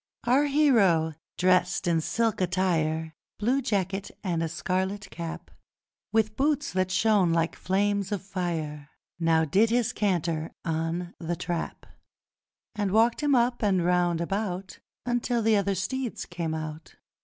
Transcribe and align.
Our 0.23 0.45
hero, 0.45 1.13
dressed 1.37 1.85
in 1.85 2.01
silk 2.01 2.41
attire 2.41 3.13
Blue 3.37 3.61
jacket 3.61 4.09
and 4.23 4.41
a 4.41 4.49
scarlet 4.49 5.07
cap 5.11 5.51
With 6.11 6.35
boots 6.35 6.73
that 6.73 6.89
shone 6.89 7.31
like 7.31 7.55
flames 7.55 8.11
of 8.11 8.23
fire, 8.23 8.89
Now 9.19 9.45
did 9.45 9.69
his 9.69 9.93
canter 9.93 10.53
on 10.65 11.13
The 11.19 11.35
Trap, 11.35 11.85
And 12.73 12.89
walked 12.91 13.21
him 13.21 13.35
up 13.35 13.61
and 13.61 13.85
round 13.85 14.21
about, 14.21 14.79
Until 15.05 15.43
the 15.43 15.55
other 15.55 15.75
steeds 15.75 16.25
came 16.25 16.55
out. 16.55 16.95